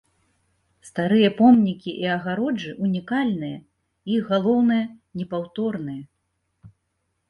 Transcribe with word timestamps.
Старыя 0.87 1.29
помнікі 1.41 1.91
і 2.07 2.09
агароджы 2.15 2.71
ўнікальныя 2.87 3.57
і, 3.63 4.13
галоўнае, 4.33 4.83
непаўторныя. 5.23 6.03